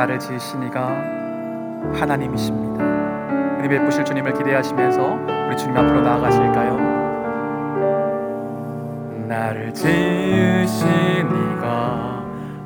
나를 0.00 0.18
지으시니가 0.18 0.80
하나님이십니다. 1.92 2.82
우리 3.58 3.68
베푸실 3.68 4.02
주님을 4.02 4.32
기대하시면서 4.32 5.18
우리 5.46 5.54
주님 5.58 5.76
앞으로 5.76 6.00
나아가실까요? 6.00 6.78
나를 9.28 9.74
지으시니가 9.74 10.80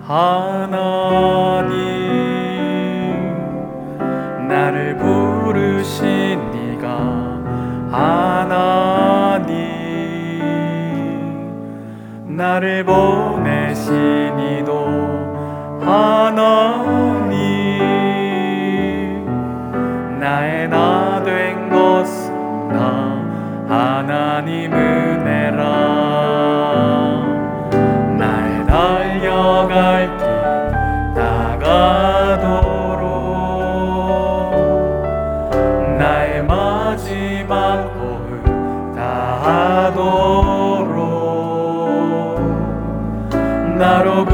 하나님 0.06 0.94
나를 4.46 4.96
부르시니가 4.96 6.88
하나님 7.90 9.56
나를 12.28 12.84
보내시니도 12.84 13.74
하나님 15.80 17.23
I'm 43.84 44.06
not 44.06 44.06
obeying. 44.06 44.30
Oh, 44.30 44.33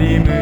하나님을 0.00 0.39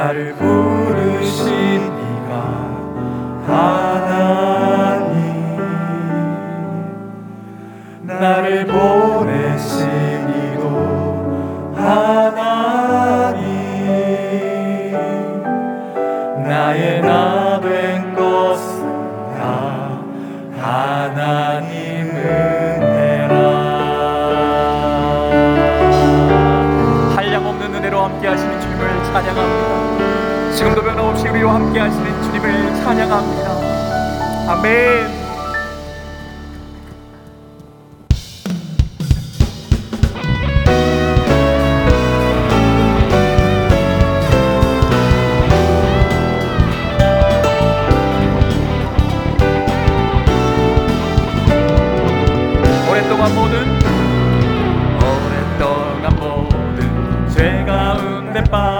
나를 0.00 0.32
보 0.32 0.69
함께 31.60 31.78
하시는 31.78 32.22
주님을 32.22 32.74
찬양합니다. 32.76 33.50
아멘. 34.48 35.20
오랫동안 52.90 53.36
모든 53.36 53.78
죄 57.28 57.64
가운데 57.66 58.42
빠 58.44 58.79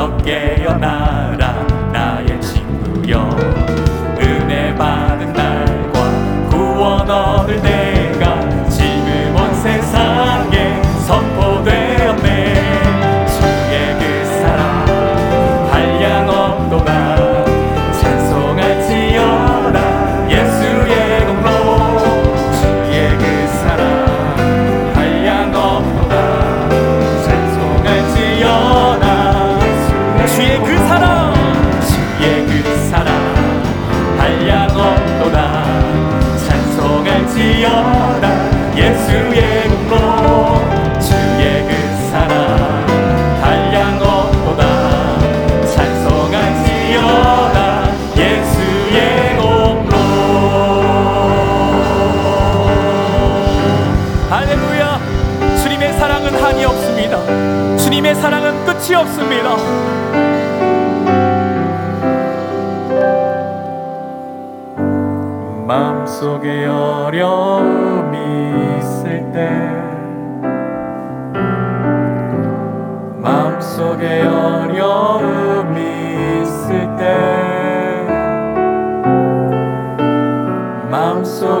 섞여 0.00 0.78
나 0.78 1.39
할렐루야. 54.30 55.00
주님의 55.60 55.92
사랑은 55.94 56.32
한이 56.40 56.64
없습니다. 56.64 57.18
주님의 57.76 58.14
사랑은 58.14 58.64
끝이 58.64 58.94
없습니다. 58.94 59.56
마음속에 65.66 66.66
어려움이 66.66 68.18
있을 68.78 69.32
때 69.32 69.50
마음속에 73.20 74.22
어려움이 74.22 75.80
있을 76.42 76.96
때 76.96 77.39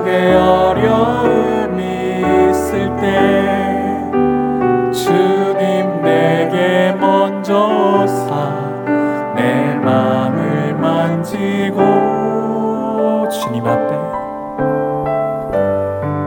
속에 0.00 0.34
어려움이 0.34 1.82
있을 2.50 2.96
때 2.96 4.10
주님 4.90 6.00
내게 6.02 6.92
먼저 6.98 7.66
오사 7.66 8.84
내 9.36 9.74
마음을 9.74 10.74
만지고 10.74 11.78
주님 13.28 13.66
앞에 13.66 13.94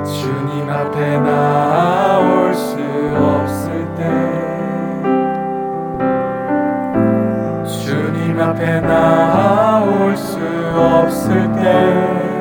주님 0.06 0.70
앞에 0.70 1.18
나올 1.18 2.53
수 2.53 2.77
없을 3.18 3.88
때 3.96 4.03
주님 7.68 8.39
앞에 8.39 8.82
나올 8.82 10.15
수 10.15 10.38
없을 10.75 11.51
때 11.53 12.32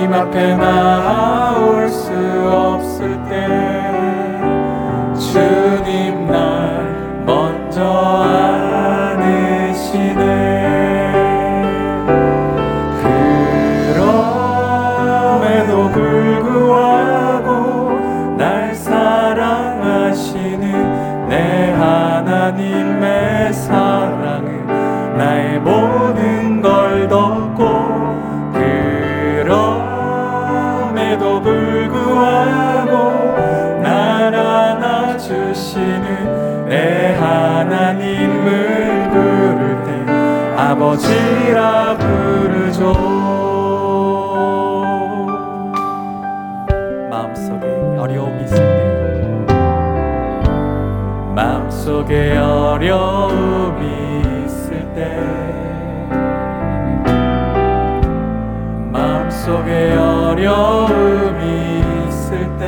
하나님 0.00 0.14
앞에 0.14 0.56
나올 0.56 1.86
수 1.90 2.10
없을 2.48 3.22
때 3.28 3.46
주님 5.14 6.26
날 6.26 7.22
먼저 7.26 7.84
안으시네. 9.14 10.22
그럼에도 13.92 15.90
불구하고 15.90 17.50
날 18.38 18.74
사랑하시는 18.74 19.68
내 21.28 21.72
하나님의 21.72 23.52
사랑은 23.52 24.66
나의 25.18 25.60
몸 25.60 25.99
아버지라 40.90 41.96
부르죠. 41.98 42.92
마음속에 47.08 47.66
어려움이 47.96 48.42
있을 48.42 48.56
때. 48.56 49.54
마음속에 51.32 52.36
어려움이 52.38 53.86
있을 54.46 54.92
때. 54.94 55.16
마음속에 58.90 59.94
어려움이 59.96 61.44
있을 62.08 62.58
때. 62.58 62.64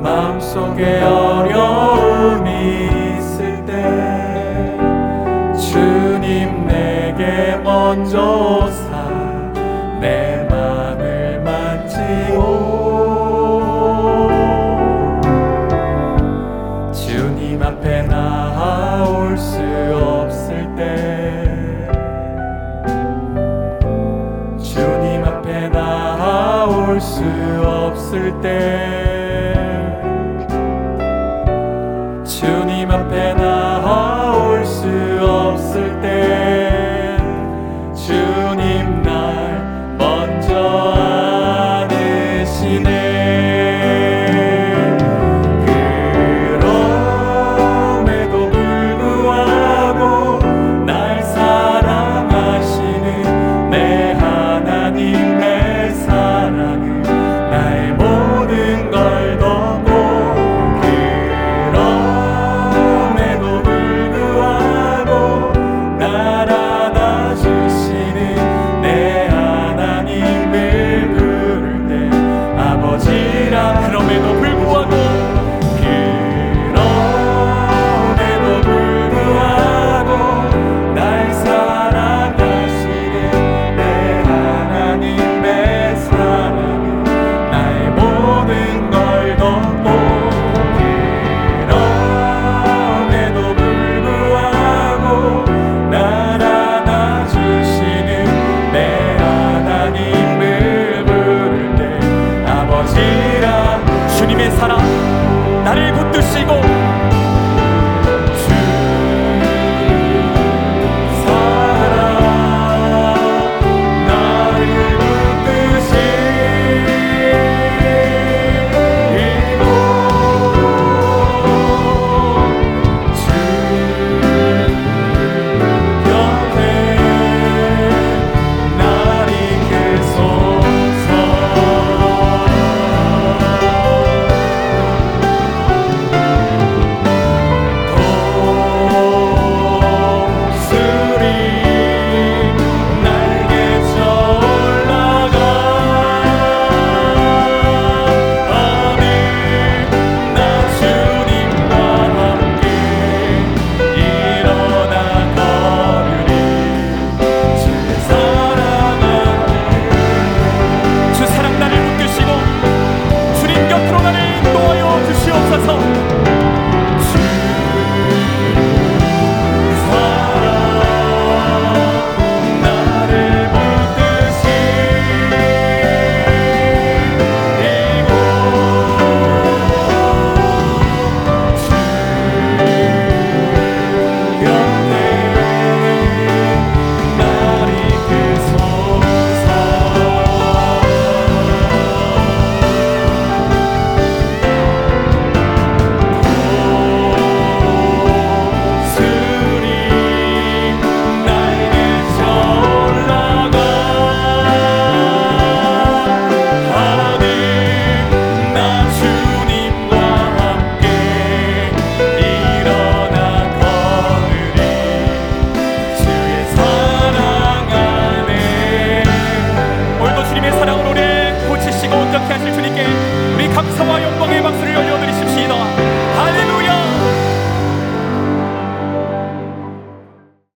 마음속에 0.00 1.02
어. 1.02 1.27